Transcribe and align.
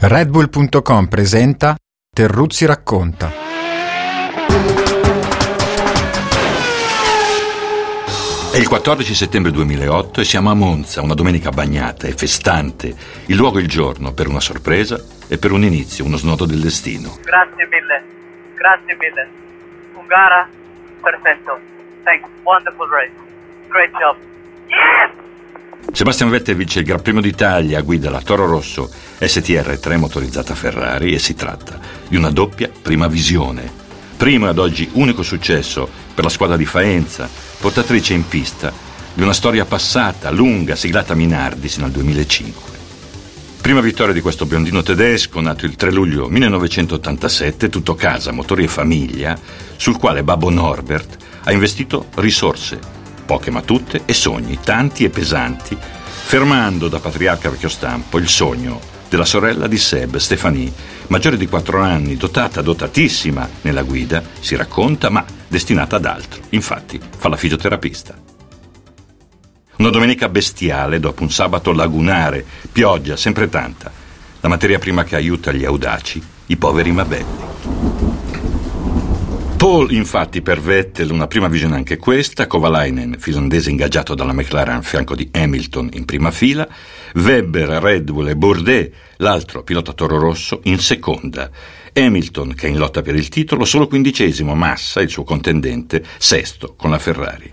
Redbull.com 0.00 1.08
presenta 1.08 1.74
Terruzzi 2.14 2.64
racconta. 2.66 3.32
È 8.52 8.56
il 8.56 8.68
14 8.68 9.14
settembre 9.14 9.50
2008 9.50 10.20
e 10.20 10.24
siamo 10.24 10.50
a 10.50 10.54
Monza, 10.54 11.02
una 11.02 11.14
domenica 11.14 11.50
bagnata 11.50 12.06
e 12.06 12.12
festante. 12.12 12.94
Il 13.26 13.34
luogo 13.34 13.58
e 13.58 13.62
il 13.62 13.68
giorno 13.68 14.12
per 14.12 14.28
una 14.28 14.38
sorpresa 14.38 15.02
e 15.26 15.36
per 15.36 15.50
un 15.50 15.64
inizio, 15.64 16.04
uno 16.04 16.16
snodo 16.16 16.46
del 16.46 16.60
destino. 16.60 17.18
Grazie 17.24 17.66
mille, 17.66 18.04
grazie 18.54 18.96
mille. 18.96 19.28
Un 19.94 20.06
gara 20.06 20.48
perfetto. 21.02 21.58
Thanks, 22.04 22.28
wonderful 22.44 22.88
race. 22.88 23.10
Great 23.66 23.90
job. 23.98 24.16
Sebastian 25.90 26.28
Vettel 26.28 26.54
vince 26.54 26.80
il 26.80 26.84
Gran 26.84 27.00
Premio 27.00 27.22
d'Italia, 27.22 27.80
guida 27.80 28.10
la 28.10 28.20
Toro 28.20 28.46
Rosso 28.46 28.90
STR3 29.18 29.96
motorizzata 29.96 30.54
Ferrari 30.54 31.14
e 31.14 31.18
si 31.18 31.34
tratta 31.34 31.80
di 32.06 32.16
una 32.16 32.30
doppia 32.30 32.70
prima 32.82 33.08
visione. 33.08 33.68
Primo 34.16 34.48
ad 34.48 34.58
oggi 34.58 34.88
unico 34.92 35.22
successo 35.22 35.88
per 36.14 36.24
la 36.24 36.30
squadra 36.30 36.56
di 36.56 36.66
Faenza, 36.66 37.28
portatrice 37.58 38.12
in 38.12 38.28
pista 38.28 38.72
di 39.14 39.22
una 39.22 39.32
storia 39.32 39.64
passata, 39.64 40.30
lunga, 40.30 40.76
siglata 40.76 41.14
a 41.14 41.16
Minardi 41.16 41.68
sino 41.68 41.86
al 41.86 41.92
2005. 41.92 42.76
Prima 43.60 43.80
vittoria 43.80 44.12
di 44.12 44.20
questo 44.20 44.46
biondino 44.46 44.82
tedesco, 44.82 45.40
nato 45.40 45.64
il 45.64 45.74
3 45.74 45.90
luglio 45.90 46.28
1987, 46.28 47.68
tutto 47.70 47.94
casa, 47.94 48.30
motori 48.30 48.64
e 48.64 48.68
famiglia, 48.68 49.38
sul 49.76 49.98
quale 49.98 50.22
Babbo 50.22 50.50
Norbert 50.50 51.16
ha 51.44 51.50
investito 51.50 52.06
risorse 52.16 52.96
poche 53.28 53.50
ma 53.50 53.60
tutte, 53.60 54.04
e 54.06 54.14
sogni, 54.14 54.58
tanti 54.64 55.04
e 55.04 55.10
pesanti, 55.10 55.76
fermando 55.78 56.88
da 56.88 56.98
patriarca 56.98 57.50
vecchio 57.50 57.68
stampo 57.68 58.16
il 58.16 58.26
sogno 58.26 58.80
della 59.10 59.26
sorella 59.26 59.66
di 59.66 59.76
Seb, 59.76 60.16
Stefanie, 60.16 60.72
maggiore 61.08 61.36
di 61.36 61.46
4 61.46 61.82
anni, 61.82 62.16
dotata, 62.16 62.62
dotatissima 62.62 63.46
nella 63.60 63.82
guida, 63.82 64.22
si 64.40 64.56
racconta, 64.56 65.10
ma 65.10 65.26
destinata 65.46 65.96
ad 65.96 66.06
altro. 66.06 66.40
Infatti, 66.50 66.98
fa 67.18 67.28
la 67.28 67.36
fisioterapista. 67.36 68.16
Una 69.76 69.90
domenica 69.90 70.30
bestiale 70.30 70.98
dopo 70.98 71.22
un 71.22 71.30
sabato 71.30 71.72
lagunare, 71.72 72.46
pioggia 72.72 73.16
sempre 73.16 73.50
tanta, 73.50 73.92
la 74.40 74.48
materia 74.48 74.78
prima 74.78 75.04
che 75.04 75.16
aiuta 75.16 75.52
gli 75.52 75.66
audaci, 75.66 76.22
i 76.46 76.56
poveri 76.56 76.92
ma 76.92 77.04
belli. 77.04 77.47
Paul, 79.58 79.90
infatti, 79.90 80.40
per 80.40 80.60
Vettel, 80.60 81.10
una 81.10 81.26
prima 81.26 81.48
visione 81.48 81.74
anche 81.74 81.96
questa, 81.96 82.46
Kovalainen, 82.46 83.16
finlandese 83.18 83.70
ingaggiato 83.70 84.14
dalla 84.14 84.32
McLaren 84.32 84.76
a 84.76 84.82
fianco 84.82 85.16
di 85.16 85.28
Hamilton 85.32 85.88
in 85.94 86.04
prima 86.04 86.30
fila, 86.30 86.66
Webber, 87.16 87.68
Red 87.82 88.08
Bull 88.08 88.28
e 88.28 88.36
Bourdais, 88.36 88.88
l'altro 89.16 89.64
pilota 89.64 89.92
toro 89.94 90.16
rosso, 90.16 90.60
in 90.64 90.78
seconda. 90.78 91.50
Hamilton, 91.92 92.54
che 92.54 92.68
è 92.68 92.70
in 92.70 92.78
lotta 92.78 93.02
per 93.02 93.16
il 93.16 93.28
titolo, 93.28 93.64
solo 93.64 93.88
quindicesimo, 93.88 94.54
Massa, 94.54 95.00
il 95.00 95.10
suo 95.10 95.24
contendente, 95.24 96.04
sesto 96.18 96.74
con 96.76 96.90
la 96.90 97.00
Ferrari. 97.00 97.52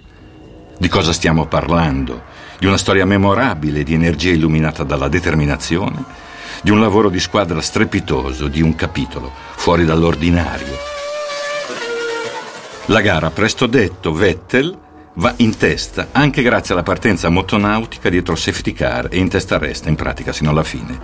Di 0.78 0.88
cosa 0.88 1.12
stiamo 1.12 1.48
parlando? 1.48 2.22
Di 2.60 2.68
una 2.68 2.78
storia 2.78 3.08
memorabile, 3.08 3.82
di 3.82 3.96
energia 3.96 4.30
illuminata 4.30 4.84
dalla 4.84 5.08
determinazione, 5.08 6.04
di 6.62 6.70
un 6.70 6.80
lavoro 6.80 7.10
di 7.10 7.20
squadra 7.20 7.62
strepitoso, 7.62 8.48
di 8.48 8.62
un 8.62 8.76
capitolo 8.76 9.32
fuori 9.56 9.86
dall'ordinario 9.86 10.85
la 12.88 13.02
gara, 13.02 13.30
presto 13.30 13.66
detto, 13.66 14.14
Vettel 14.14 14.78
va 15.14 15.34
in 15.38 15.58
testa 15.58 16.08
anche 16.12 16.42
grazie 16.42 16.74
alla 16.74 16.84
partenza 16.84 17.30
motonautica 17.30 18.10
dietro 18.10 18.36
safety 18.36 18.74
car 18.74 19.08
e 19.10 19.18
in 19.18 19.30
testa 19.30 19.58
resta 19.58 19.90
in 19.90 19.96
pratica 19.96 20.32
sino 20.32 20.50
alla 20.50 20.64
fine. 20.64 21.00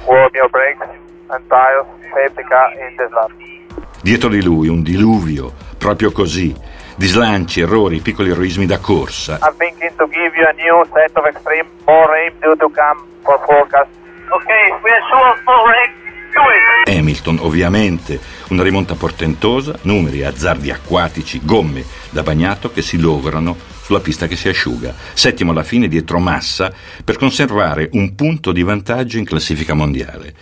Dietro 4.02 4.30
di 4.30 4.44
lui 4.44 4.68
un 4.68 4.84
diluvio, 4.84 5.54
proprio 5.78 6.12
così, 6.12 6.54
di 6.96 7.08
slanci, 7.08 7.62
errori, 7.62 8.00
piccoli 8.00 8.32
eroismi 8.32 8.66
da 8.66 8.80
corsa. 8.80 9.40
I'm 9.42 9.56
thinking 9.58 9.96
to 9.96 10.08
give 10.08 10.36
you 10.36 10.46
a 10.46 10.54
new 10.54 10.84
set 10.94 11.16
of 11.18 11.26
extreme 11.26 11.68
more 11.86 12.08
rain 12.12 12.34
due 12.40 12.56
to 12.58 12.70
come 12.70 13.02
for 13.24 13.40
forecast. 13.46 13.90
Okay, 14.30 14.72
Hamilton, 17.02 17.40
ovviamente, 17.42 18.20
una 18.50 18.64
rimonta 18.64 18.96
portentosa, 18.96 19.78
numeri, 19.82 20.24
azzardi 20.24 20.72
acquatici, 20.72 21.42
gomme 21.44 21.84
da 22.12 22.22
bagnato 22.24 22.72
che 22.72 22.82
si 22.82 23.00
lograno 23.00 23.58
sulla 23.84 24.00
pista 24.00 24.28
che 24.28 24.36
si 24.36 24.48
asciuga. 24.48 24.96
Settimo 25.14 25.52
alla 25.52 25.64
fine 25.64 25.88
dietro 25.88 26.20
Massa 26.20 26.72
per 27.04 27.18
conservare 27.18 27.90
un 27.94 28.16
punto 28.16 28.52
di 28.52 28.64
vantaggio 28.64 29.18
in 29.18 29.26
classifica 29.26 29.74
mondiale. 29.74 30.34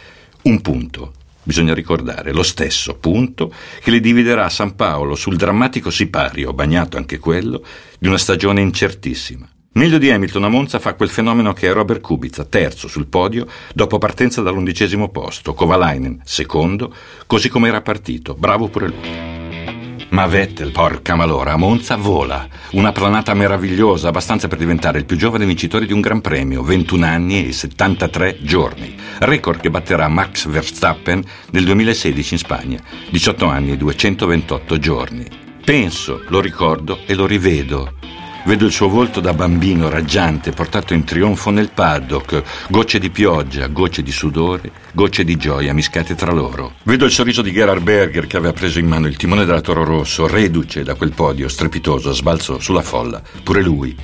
Un 0.44 0.62
punto. 0.62 1.14
Bisogna 1.42 1.74
ricordare 1.74 2.32
lo 2.32 2.44
stesso 2.44 2.98
punto 2.98 3.52
che 3.82 3.90
li 3.90 4.02
dividerà 4.02 4.50
San 4.50 4.76
Paolo 4.76 5.16
sul 5.16 5.38
drammatico 5.38 5.90
sipario, 5.90 6.54
bagnato 6.54 6.98
anche 6.98 7.18
quello, 7.18 7.64
di 7.98 8.08
una 8.08 8.18
stagione 8.18 8.62
incertissima. 8.62 9.50
Meglio 9.72 10.00
di 10.00 10.10
Hamilton 10.10 10.46
a 10.46 10.50
Monza 10.50 10.80
fa 10.80 10.96
quel 10.96 11.10
fenomeno 11.10 11.54
che 11.54 11.70
è 11.70 11.72
Robert 11.72 12.02
Kubica, 12.02 12.44
terzo 12.44 12.88
sul 12.88 13.06
podio 13.06 13.48
dopo 13.72 14.00
partenza 14.00 14.42
dall'undicesimo 14.42 15.10
posto, 15.10 15.54
Kovalainen 15.54 16.22
secondo, 16.24 16.92
così 17.28 17.50
come 17.50 17.68
era 17.68 17.82
partito, 17.82 18.34
bravo 18.34 18.68
pure 18.68 18.88
lui. 18.88 20.08
Ma 20.10 20.26
Vettel, 20.26 20.72
porca 20.72 21.16
malora, 21.16 21.54
a 21.54 21.58
Monza 21.58 21.98
vola. 21.98 22.48
Una 22.72 22.92
planata 22.92 23.36
meravigliosa, 23.36 24.08
abbastanza 24.08 24.48
per 24.48 24.58
diventare 24.58 24.98
il 24.98 25.06
più 25.06 25.16
giovane 25.16 25.46
vincitore 25.46 25.86
di 25.86 25.94
un 25.94 26.02
Gran 26.02 26.20
Premio, 26.20 26.64
21 26.64 27.06
anni 27.06 27.48
e 27.48 27.52
73 27.54 28.40
giorni. 28.42 28.96
Record 29.20 29.62
che 29.62 29.70
batterà 29.70 30.08
Max 30.08 30.48
Verstappen 30.48 31.24
nel 31.52 31.64
2016 31.64 32.34
in 32.34 32.40
Spagna, 32.40 32.80
18 33.12 33.46
anni 33.46 33.72
e 33.74 33.78
228 33.78 34.80
giorni. 34.80 35.28
Penso, 35.64 36.24
lo 36.30 36.42
ricordo 36.42 37.02
e 37.06 37.14
lo 37.14 37.28
rivedo 37.28 37.94
Vedo 38.46 38.66
il 38.66 38.72
suo 38.72 38.88
volto 38.88 39.20
da 39.20 39.34
bambino 39.34 39.90
raggiante, 39.90 40.52
portato 40.52 40.94
in 40.94 41.04
trionfo 41.04 41.50
nel 41.52 41.70
paddock, 41.72 42.42
gocce 42.70 42.98
di 42.98 43.10
pioggia, 43.10 43.68
gocce 43.68 44.02
di 44.02 44.12
sudore, 44.12 44.72
gocce 44.94 45.24
di 45.24 45.36
gioia 45.36 45.74
mischiate 45.74 46.16
tra 46.16 46.32
loro. 46.32 46.76
Vedo 46.84 47.06
il 47.06 47.12
sorriso 47.12 47.42
di 47.42 47.52
Gerhard 47.52 47.84
Berger 47.84 48.28
che 48.28 48.38
aveva 48.38 48.54
preso 48.54 48.80
in 48.80 48.88
mano 48.88 49.08
il 49.08 49.18
timone 49.18 49.46
della 49.46 49.62
Toro 49.62 49.84
Rosso, 49.84 50.26
reduce 50.26 50.84
da 50.84 50.96
quel 50.96 51.12
podio 51.12 51.50
strepitoso 51.50 52.10
a 52.10 52.14
sbalzo 52.14 52.60
sulla 52.60 52.82
folla, 52.82 53.22
pure 53.44 53.62
lui. 53.62 53.96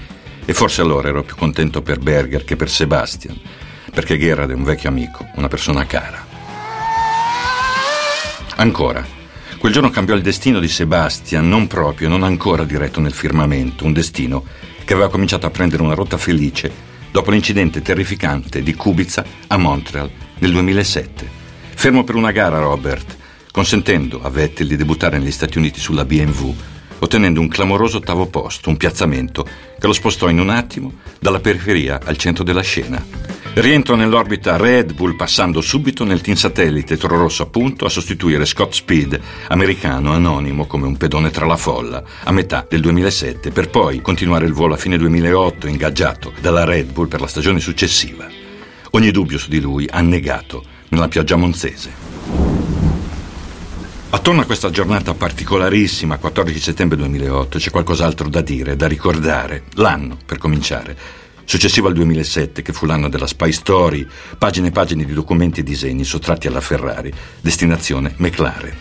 E 0.43 0.53
forse 0.53 0.81
allora 0.81 1.07
ero 1.07 1.23
più 1.23 1.35
contento 1.35 1.81
per 1.81 1.99
Berger 1.99 2.43
che 2.43 2.55
per 2.55 2.69
Sebastian, 2.69 3.39
perché 3.91 4.17
Gerhard 4.17 4.51
è 4.51 4.55
un 4.55 4.63
vecchio 4.63 4.89
amico, 4.89 5.25
una 5.35 5.47
persona 5.47 5.85
cara. 5.87 6.23
Ancora, 8.57 9.14
Quel 9.65 9.77
giorno 9.77 9.89
cambiò 9.89 10.13
il 10.13 10.21
destino 10.21 10.59
di 10.59 10.67
Sebastian, 10.67 11.49
non 11.49 11.65
proprio, 11.65 12.07
non 12.07 12.21
ancora 12.21 12.65
diretto 12.65 12.99
nel 12.99 13.13
firmamento, 13.13 13.83
un 13.83 13.93
destino 13.93 14.43
che 14.83 14.93
aveva 14.93 15.09
cominciato 15.09 15.47
a 15.47 15.49
prendere 15.49 15.81
una 15.81 15.95
rotta 15.95 16.19
felice 16.19 16.71
dopo 17.09 17.31
l'incidente 17.31 17.81
terrificante 17.81 18.61
di 18.61 18.75
Kubica 18.75 19.25
a 19.47 19.57
Montreal 19.57 20.11
nel 20.37 20.51
2007. 20.51 21.27
Fermo 21.73 22.03
per 22.03 22.13
una 22.13 22.29
gara, 22.29 22.59
Robert, 22.59 23.17
consentendo 23.51 24.21
a 24.21 24.29
Vettel 24.29 24.67
di 24.67 24.75
debuttare 24.75 25.17
negli 25.17 25.31
Stati 25.31 25.57
Uniti 25.57 25.79
sulla 25.79 26.05
BMW, 26.05 26.53
ottenendo 26.99 27.39
un 27.39 27.47
clamoroso 27.47 27.97
ottavo 27.97 28.27
posto, 28.27 28.69
un 28.69 28.77
piazzamento 28.77 29.47
che 29.79 29.87
lo 29.87 29.93
spostò 29.93 30.29
in 30.29 30.39
un 30.39 30.51
attimo 30.51 30.93
dalla 31.19 31.39
periferia 31.39 31.99
al 32.03 32.17
centro 32.17 32.43
della 32.43 32.61
scena. 32.61 33.03
Rientro 33.57 33.95
nell'orbita 33.95 34.57
Red 34.57 34.91
Bull 34.91 35.15
passando 35.15 35.61
subito 35.61 36.03
nel 36.03 36.19
team 36.19 36.35
satellite 36.35 36.97
Toro 36.97 37.17
Rosso 37.17 37.43
appunto 37.43 37.85
a 37.85 37.89
sostituire 37.89 38.43
Scott 38.43 38.73
Speed, 38.73 39.17
americano 39.47 40.11
anonimo 40.11 40.65
come 40.65 40.85
un 40.85 40.97
pedone 40.97 41.31
tra 41.31 41.45
la 41.45 41.55
folla, 41.55 42.03
a 42.25 42.33
metà 42.33 42.67
del 42.69 42.81
2007 42.81 43.51
per 43.51 43.69
poi 43.69 44.01
continuare 44.01 44.45
il 44.45 44.51
volo 44.51 44.73
a 44.73 44.77
fine 44.77 44.97
2008 44.97 45.67
ingaggiato 45.67 46.33
dalla 46.41 46.65
Red 46.65 46.91
Bull 46.91 47.07
per 47.07 47.21
la 47.21 47.27
stagione 47.27 47.61
successiva. 47.61 48.27
Ogni 48.91 49.11
dubbio 49.11 49.37
su 49.37 49.47
di 49.47 49.61
lui 49.61 49.87
annegato 49.89 50.61
nella 50.89 51.07
pioggia 51.07 51.37
monzese. 51.37 52.03
Attorno 54.09 54.41
a 54.41 54.45
questa 54.45 54.69
giornata 54.69 55.13
particolarissima, 55.13 56.17
14 56.17 56.59
settembre 56.59 56.97
2008, 56.97 57.57
c'è 57.57 57.71
qualcos'altro 57.71 58.27
da 58.27 58.41
dire, 58.41 58.75
da 58.75 58.87
ricordare. 58.87 59.63
L'anno, 59.75 60.17
per 60.25 60.39
cominciare 60.39 61.23
successivo 61.45 61.87
al 61.87 61.93
2007, 61.93 62.61
che 62.61 62.73
fu 62.73 62.85
l'anno 62.85 63.07
della 63.07 63.27
Spy 63.27 63.51
Story, 63.51 64.05
pagine 64.37 64.67
e 64.67 64.71
pagine 64.71 65.05
di 65.05 65.13
documenti 65.13 65.61
e 65.61 65.63
disegni 65.63 66.03
sottratti 66.03 66.47
alla 66.47 66.61
Ferrari, 66.61 67.13
destinazione 67.39 68.13
McLaren. 68.17 68.73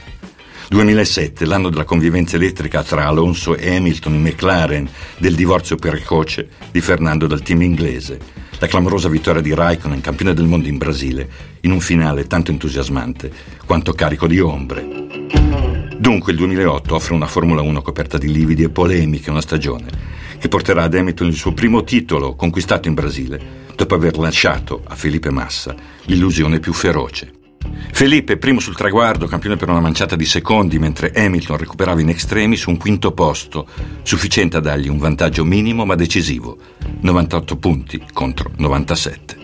2007, 0.69 1.45
l'anno 1.45 1.69
della 1.69 1.85
convivenza 1.85 2.37
elettrica 2.37 2.83
tra 2.83 3.07
Alonso 3.07 3.55
e 3.55 3.77
Hamilton 3.77 4.15
in 4.15 4.23
McLaren, 4.23 4.89
del 5.19 5.35
divorzio 5.35 5.77
precoce 5.77 6.49
di 6.71 6.81
Fernando 6.81 7.27
dal 7.27 7.43
team 7.43 7.63
inglese, 7.63 8.19
la 8.59 8.67
clamorosa 8.67 9.09
vittoria 9.09 9.43
di 9.43 9.55
Raikkonen, 9.55 10.01
campione 10.01 10.33
del 10.33 10.47
mondo 10.47 10.67
in 10.67 10.79
Brasile, 10.79 11.29
in 11.61 11.71
un 11.71 11.81
finale 11.81 12.27
tanto 12.27 12.51
entusiasmante 12.51 13.31
quanto 13.67 13.93
carico 13.93 14.27
di 14.27 14.41
ombre. 14.41 14.87
Dunque 15.97 16.33
il 16.33 16.39
2008 16.39 16.95
offre 16.95 17.15
una 17.15 17.27
Formula 17.27 17.63
1 17.63 17.83
coperta 17.83 18.19
di 18.19 18.33
lividi 18.33 18.65
e 18.65 18.71
polemiche, 18.71 19.31
una 19.31 19.41
stagione 19.41 20.14
che 20.39 20.49
porterà 20.49 20.85
ad 20.85 20.95
Hamilton 20.95 21.29
il 21.29 21.35
suo 21.35 21.53
primo 21.53 21.85
titolo 21.85 22.35
conquistato 22.35 22.89
in 22.89 22.95
Brasile, 22.95 23.63
dopo 23.75 23.95
aver 23.95 24.19
lasciato 24.19 24.83
a 24.87 24.95
Felipe 24.95 25.31
Massa 25.31 25.75
l'illusione 26.05 26.61
più 26.61 26.73
feroce. 26.73 27.33
Felipe, 27.93 28.37
primo 28.37 28.61
sul 28.61 28.77
traguardo, 28.77 29.27
campione 29.27 29.57
per 29.57 29.69
una 29.69 29.81
manciata 29.81 30.17
di 30.17 30.25
secondi, 30.25 30.79
mentre 30.79 31.13
Hamilton 31.15 31.57
recuperava 31.57 32.01
in 32.01 32.09
extremis 32.09 32.65
un 32.67 32.77
quinto 32.77 33.13
posto, 33.13 33.67
sufficiente 34.03 34.57
a 34.57 34.61
dargli 34.61 34.89
un 34.89 34.99
vantaggio 34.99 35.45
minimo 35.45 35.85
ma 35.85 35.95
decisivo, 35.95 36.59
98 37.01 37.57
punti 37.57 38.03
contro 38.13 38.51
97. 38.57 39.44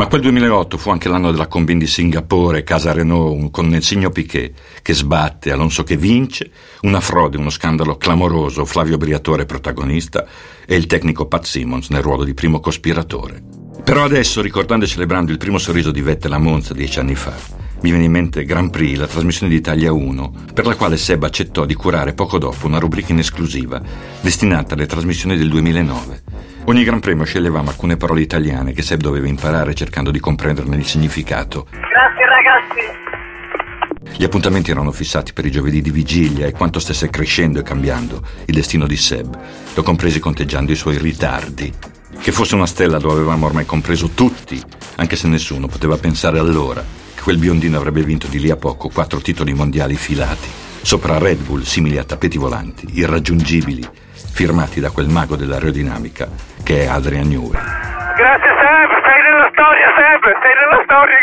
Ma 0.00 0.06
quel 0.06 0.22
2008 0.22 0.78
fu 0.78 0.88
anche 0.88 1.10
l'anno 1.10 1.30
della 1.30 1.46
combin 1.46 1.76
di 1.76 1.86
Singapore, 1.86 2.64
casa 2.64 2.90
Renault, 2.90 3.50
con 3.50 3.68
Nelsigno 3.68 4.08
Piquet 4.08 4.50
che 4.80 4.94
sbatte, 4.94 5.52
Alonso 5.52 5.82
che 5.82 5.98
vince, 5.98 6.50
una 6.80 7.00
frode, 7.00 7.36
uno 7.36 7.50
scandalo 7.50 7.98
clamoroso, 7.98 8.64
Flavio 8.64 8.96
Briatore 8.96 9.44
protagonista 9.44 10.26
e 10.64 10.74
il 10.74 10.86
tecnico 10.86 11.26
Pat 11.26 11.44
Simmons 11.44 11.90
nel 11.90 12.00
ruolo 12.00 12.24
di 12.24 12.32
primo 12.32 12.60
cospiratore. 12.60 13.42
Però 13.84 14.02
adesso, 14.02 14.40
ricordando 14.40 14.86
e 14.86 14.88
celebrando 14.88 15.32
il 15.32 15.36
primo 15.36 15.58
sorriso 15.58 15.90
di 15.90 16.00
Vettel 16.00 16.32
a 16.32 16.38
Monza 16.38 16.72
dieci 16.72 16.98
anni 16.98 17.14
fa, 17.14 17.36
mi 17.82 17.90
viene 17.90 18.06
in 18.06 18.10
mente 18.10 18.46
Grand 18.46 18.70
Prix, 18.70 18.96
la 18.96 19.06
trasmissione 19.06 19.52
di 19.52 19.58
Italia 19.58 19.92
1, 19.92 20.32
per 20.54 20.64
la 20.64 20.76
quale 20.76 20.96
Seb 20.96 21.24
accettò 21.24 21.66
di 21.66 21.74
curare 21.74 22.14
poco 22.14 22.38
dopo 22.38 22.66
una 22.66 22.78
rubrica 22.78 23.12
in 23.12 23.18
esclusiva 23.18 23.82
destinata 24.22 24.72
alle 24.72 24.86
trasmissioni 24.86 25.36
del 25.36 25.50
2009. 25.50 26.29
Ogni 26.64 26.84
Gran 26.84 27.00
Premio 27.00 27.24
sceglievamo 27.24 27.70
alcune 27.70 27.96
parole 27.96 28.20
italiane 28.20 28.72
che 28.72 28.82
Seb 28.82 29.00
doveva 29.00 29.26
imparare 29.26 29.74
cercando 29.74 30.10
di 30.10 30.20
comprenderne 30.20 30.76
il 30.76 30.84
significato. 30.84 31.66
Grazie 31.70 32.26
ragazzi. 32.26 34.16
Gli 34.16 34.24
appuntamenti 34.24 34.70
erano 34.70 34.92
fissati 34.92 35.32
per 35.32 35.46
i 35.46 35.50
giovedì 35.50 35.80
di 35.80 35.90
vigilia 35.90 36.46
e 36.46 36.52
quanto 36.52 36.78
stesse 36.78 37.08
crescendo 37.10 37.58
e 37.58 37.62
cambiando 37.62 38.22
il 38.44 38.54
destino 38.54 38.86
di 38.86 38.96
Seb, 38.96 39.36
lo 39.74 39.82
compresi 39.82 40.20
conteggiando 40.20 40.70
i 40.70 40.76
suoi 40.76 40.98
ritardi. 40.98 41.72
Che 42.20 42.32
fosse 42.32 42.54
una 42.54 42.66
stella 42.66 42.98
lo 42.98 43.12
avevamo 43.12 43.46
ormai 43.46 43.64
compreso 43.64 44.10
tutti, 44.10 44.62
anche 44.96 45.16
se 45.16 45.26
nessuno 45.26 45.66
poteva 45.66 45.96
pensare 45.96 46.38
allora 46.38 46.84
che 47.14 47.22
quel 47.22 47.38
biondino 47.38 47.78
avrebbe 47.78 48.02
vinto 48.02 48.26
di 48.28 48.38
lì 48.38 48.50
a 48.50 48.56
poco 48.56 48.90
quattro 48.90 49.20
titoli 49.20 49.54
mondiali 49.54 49.96
filati, 49.96 50.48
sopra 50.82 51.18
Red 51.18 51.42
Bull 51.42 51.62
simili 51.62 51.96
a 51.96 52.04
tappeti 52.04 52.36
volanti, 52.36 52.86
irraggiungibili, 52.92 53.88
firmati 54.32 54.80
da 54.80 54.90
quel 54.90 55.08
mago 55.08 55.36
dell'aerodinamica 55.36 56.28
che 56.62 56.82
è 56.82 56.86
Adrian 56.86 57.28
Newey. 57.28 57.50
Grazie 57.50 58.52
Seb, 58.60 58.90
sei 59.04 59.20
nella 59.22 59.48
storia 59.52 59.88
Seb, 59.96 60.22
sei 60.42 60.54
nella 60.54 60.82
storia. 60.84 61.18